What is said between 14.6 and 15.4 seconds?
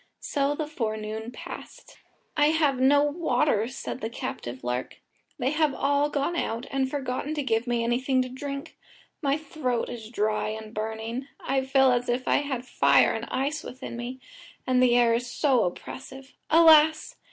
and the air is